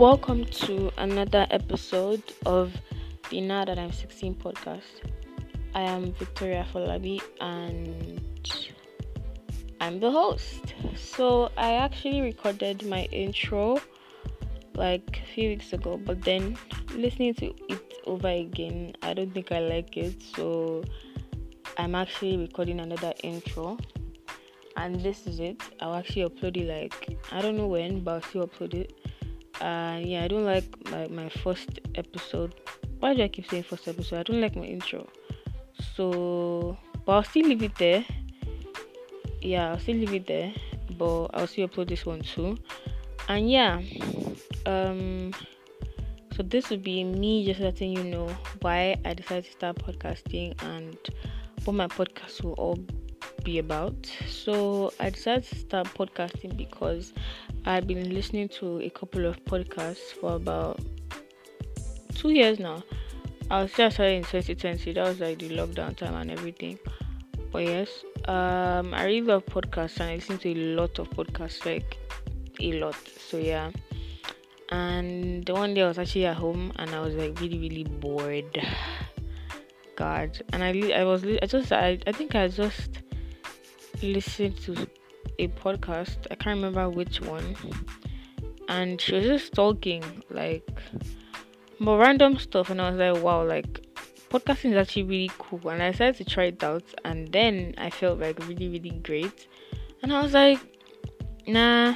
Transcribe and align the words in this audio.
Welcome 0.00 0.46
to 0.46 0.90
another 0.96 1.46
episode 1.50 2.22
of 2.46 2.72
the 3.28 3.42
Now 3.42 3.66
That 3.66 3.78
I'm 3.78 3.92
16 3.92 4.34
podcast. 4.36 5.04
I 5.74 5.82
am 5.82 6.14
Victoria 6.14 6.66
Folabi 6.72 7.20
and 7.42 8.18
I'm 9.78 10.00
the 10.00 10.10
host. 10.10 10.72
So, 10.96 11.50
I 11.58 11.74
actually 11.74 12.22
recorded 12.22 12.86
my 12.86 13.08
intro 13.12 13.78
like 14.74 15.20
a 15.22 15.34
few 15.34 15.50
weeks 15.50 15.74
ago, 15.74 16.00
but 16.02 16.22
then 16.22 16.56
listening 16.94 17.34
to 17.34 17.52
it 17.68 18.00
over 18.06 18.28
again, 18.28 18.94
I 19.02 19.12
don't 19.12 19.34
think 19.34 19.52
I 19.52 19.58
like 19.58 19.98
it. 19.98 20.22
So, 20.34 20.82
I'm 21.76 21.94
actually 21.94 22.38
recording 22.38 22.80
another 22.80 23.12
intro 23.22 23.76
and 24.78 24.98
this 25.00 25.26
is 25.26 25.40
it. 25.40 25.60
I'll 25.80 25.94
actually 25.94 26.26
upload 26.26 26.56
it 26.56 26.68
like 26.68 27.18
I 27.30 27.42
don't 27.42 27.58
know 27.58 27.66
when, 27.66 28.00
but 28.00 28.14
I'll 28.14 28.22
still 28.22 28.48
upload 28.48 28.72
it. 28.72 28.94
Uh, 29.60 30.00
yeah, 30.02 30.24
I 30.24 30.28
don't 30.28 30.44
like 30.44 30.64
my, 30.90 31.06
my 31.08 31.28
first 31.28 31.80
episode. 31.94 32.54
Why 33.00 33.14
do 33.14 33.22
I 33.22 33.28
keep 33.28 33.48
saying 33.50 33.64
first 33.64 33.86
episode? 33.88 34.20
I 34.20 34.22
don't 34.22 34.40
like 34.40 34.56
my 34.56 34.64
intro. 34.64 35.06
So, 35.94 36.76
but 37.04 37.12
I'll 37.12 37.24
still 37.24 37.46
leave 37.46 37.62
it 37.62 37.76
there. 37.76 38.04
Yeah, 39.42 39.72
I'll 39.72 39.78
still 39.78 39.96
leave 39.96 40.14
it 40.14 40.26
there. 40.26 40.52
But 40.96 41.26
I'll 41.34 41.46
still 41.46 41.68
upload 41.68 41.88
this 41.88 42.06
one 42.06 42.22
too. 42.22 42.56
And 43.28 43.50
yeah, 43.50 43.80
um, 44.66 45.32
so 46.34 46.42
this 46.42 46.70
would 46.70 46.82
be 46.82 47.04
me 47.04 47.44
just 47.44 47.60
letting 47.60 47.92
you 47.92 48.04
know 48.04 48.28
why 48.60 48.96
I 49.04 49.14
decided 49.14 49.44
to 49.44 49.52
start 49.52 49.76
podcasting 49.76 50.60
and 50.62 50.96
what 51.64 51.74
my 51.74 51.86
podcast 51.86 52.42
will 52.42 52.54
all 52.54 52.78
be 53.44 53.58
about. 53.58 54.10
So 54.26 54.92
I 55.00 55.10
decided 55.10 55.44
to 55.44 55.54
start 55.56 55.86
podcasting 55.88 56.56
because 56.56 57.12
I've 57.66 57.86
been 57.86 58.14
listening 58.14 58.48
to 58.60 58.80
a 58.80 58.90
couple 58.90 59.26
of 59.26 59.44
podcasts 59.44 60.12
for 60.18 60.36
about 60.36 60.80
two 62.14 62.30
years 62.30 62.58
now. 62.58 62.82
I 63.50 63.62
was 63.62 63.72
just 63.72 63.96
started 63.96 64.14
in 64.14 64.22
2020. 64.24 64.92
That 64.94 65.04
was 65.04 65.20
like 65.20 65.38
the 65.38 65.50
lockdown 65.50 65.94
time 65.96 66.14
and 66.14 66.30
everything. 66.30 66.78
But 67.52 67.64
yes, 67.64 67.88
um, 68.26 68.94
I 68.94 69.04
really 69.04 69.22
love 69.22 69.44
podcasts 69.44 70.00
and 70.00 70.10
I 70.10 70.14
listen 70.14 70.38
to 70.38 70.50
a 70.50 70.54
lot 70.54 70.98
of 70.98 71.10
podcasts, 71.10 71.66
like 71.66 71.98
a 72.60 72.80
lot. 72.80 72.96
So 73.18 73.36
yeah. 73.36 73.70
And 74.70 75.44
the 75.44 75.52
one 75.52 75.74
day 75.74 75.82
I 75.82 75.88
was 75.88 75.98
actually 75.98 76.26
at 76.26 76.36
home 76.36 76.72
and 76.76 76.94
I 76.94 77.00
was 77.00 77.14
like 77.14 77.38
really 77.40 77.58
really 77.58 77.84
bored. 77.84 78.66
God, 79.96 80.40
and 80.52 80.64
I 80.64 80.70
I 80.92 81.04
was 81.04 81.24
I 81.24 81.46
just 81.46 81.72
I 81.72 81.98
I 82.06 82.12
think 82.12 82.34
I 82.34 82.48
just 82.48 83.00
listened 84.02 84.56
to 84.62 84.88
a 85.44 85.48
podcast. 85.48 86.26
I 86.30 86.34
can't 86.34 86.56
remember 86.56 86.88
which 86.88 87.20
one, 87.20 87.56
and 88.68 89.00
she 89.00 89.14
was 89.14 89.24
just 89.24 89.52
talking 89.52 90.04
like 90.30 90.68
more 91.78 91.98
random 91.98 92.38
stuff, 92.38 92.70
and 92.70 92.80
I 92.80 92.90
was 92.90 92.98
like, 92.98 93.22
wow, 93.24 93.44
like 93.44 93.86
podcasting 94.28 94.72
is 94.72 94.76
actually 94.76 95.04
really 95.04 95.30
cool. 95.38 95.70
And 95.70 95.82
I 95.82 95.90
decided 95.92 96.16
to 96.16 96.24
try 96.24 96.44
it 96.44 96.62
out, 96.62 96.84
and 97.04 97.32
then 97.32 97.74
I 97.78 97.90
felt 97.90 98.20
like 98.20 98.38
really 98.46 98.68
really 98.68 99.00
great, 99.02 99.48
and 100.02 100.12
I 100.12 100.22
was 100.22 100.34
like, 100.34 100.58
nah. 101.46 101.94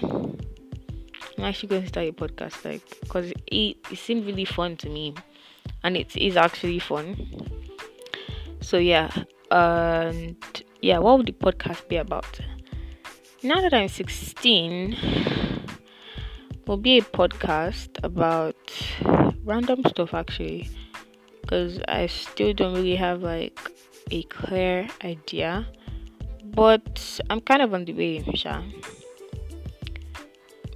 I'm 1.36 1.44
actually 1.44 1.70
going 1.70 1.82
to 1.82 1.88
start 1.88 2.06
a 2.06 2.12
podcast, 2.12 2.64
like, 2.64 3.00
because 3.00 3.32
it, 3.48 3.76
it 3.90 3.98
seemed 3.98 4.24
really 4.24 4.44
fun 4.44 4.76
to 4.76 4.88
me, 4.88 5.14
and 5.82 5.96
it 5.96 6.16
is 6.16 6.36
actually 6.36 6.78
fun. 6.78 7.16
So 8.60 8.78
yeah, 8.78 9.10
and 9.50 10.36
yeah, 10.80 10.98
what 10.98 11.18
would 11.18 11.26
the 11.26 11.32
podcast 11.32 11.88
be 11.88 11.96
about? 11.96 12.38
Now 13.44 13.60
that 13.60 13.74
I'm 13.74 13.88
16, 13.88 14.96
will 16.66 16.78
be 16.78 16.96
a 16.96 17.02
podcast 17.02 18.02
about 18.02 18.56
random 19.44 19.82
stuff 19.86 20.14
actually, 20.14 20.70
because 21.42 21.78
I 21.86 22.06
still 22.06 22.54
don't 22.54 22.72
really 22.72 22.96
have 22.96 23.22
like 23.22 23.60
a 24.10 24.22
clear 24.22 24.88
idea, 25.04 25.66
but 26.42 27.20
I'm 27.28 27.42
kind 27.42 27.60
of 27.60 27.74
on 27.74 27.84
the 27.84 27.92
way, 27.92 28.24
Sha. 28.34 28.62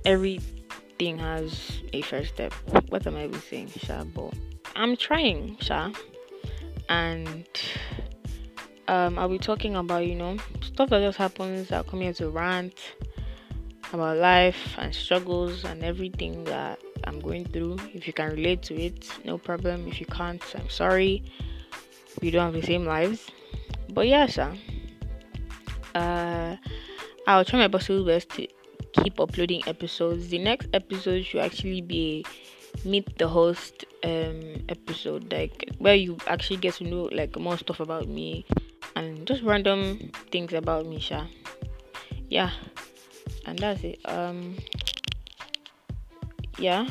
Everything 0.04 1.16
has 1.20 1.80
a 1.94 2.02
first 2.02 2.34
step. 2.34 2.52
What 2.90 3.06
am 3.06 3.16
I 3.16 3.24
even 3.24 3.40
saying, 3.40 3.68
Sha? 3.78 4.04
But 4.04 4.34
I'm 4.76 4.94
trying, 4.98 5.56
Sha, 5.60 5.90
and 6.90 7.48
um, 8.88 9.18
I'll 9.18 9.28
be 9.28 9.38
talking 9.38 9.76
about, 9.76 10.06
you 10.06 10.14
know, 10.14 10.38
stuff 10.62 10.88
that 10.90 11.00
just 11.00 11.18
happens. 11.18 11.70
I'll 11.70 11.84
come 11.84 12.00
here 12.00 12.14
to 12.14 12.30
rant 12.30 12.74
about 13.92 14.16
life 14.16 14.76
and 14.78 14.94
struggles 14.94 15.64
and 15.64 15.84
everything 15.84 16.44
that 16.44 16.80
I'm 17.04 17.20
going 17.20 17.44
through. 17.44 17.76
If 17.92 18.06
you 18.06 18.12
can 18.12 18.30
relate 18.30 18.62
to 18.64 18.74
it, 18.74 19.08
no 19.24 19.38
problem. 19.38 19.86
If 19.86 20.00
you 20.00 20.06
can't, 20.06 20.42
I'm 20.56 20.70
sorry. 20.70 21.22
We 22.22 22.30
don't 22.30 22.52
have 22.52 22.60
the 22.60 22.66
same 22.66 22.86
lives. 22.86 23.30
But 23.90 24.08
yeah, 24.08 24.26
sir. 24.26 24.54
Uh, 25.94 26.56
I'll 27.26 27.44
try 27.44 27.58
my 27.58 27.68
possible 27.68 28.04
best 28.04 28.30
to 28.30 28.48
keep 28.92 29.20
uploading 29.20 29.62
episodes. 29.66 30.28
The 30.28 30.38
next 30.38 30.68
episode 30.72 31.24
should 31.24 31.42
actually 31.42 31.82
be 31.82 32.24
meet 32.84 33.18
the 33.18 33.26
host 33.26 33.84
um 34.04 34.40
episode 34.68 35.32
like 35.32 35.68
where 35.78 35.94
you 35.94 36.16
actually 36.26 36.56
get 36.56 36.74
to 36.74 36.84
know 36.84 37.08
like 37.12 37.36
more 37.38 37.56
stuff 37.56 37.80
about 37.80 38.06
me 38.06 38.44
and 38.98 39.26
just 39.26 39.42
random 39.44 40.10
things 40.32 40.52
about 40.52 40.86
Misha. 40.86 41.28
Yeah, 42.28 42.50
and 43.46 43.56
that's 43.58 43.84
it. 43.84 44.00
Um, 44.04 44.56
yeah, 46.58 46.88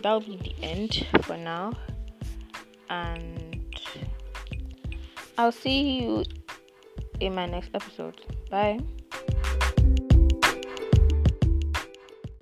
that'll 0.00 0.20
be 0.20 0.36
the 0.36 0.54
end 0.62 1.04
for 1.22 1.36
now, 1.36 1.72
and 2.88 3.66
I'll 5.36 5.52
see 5.52 5.98
you 5.98 6.22
in 7.18 7.34
my 7.34 7.46
next 7.46 7.70
episode. 7.74 8.20
Bye. 8.48 8.78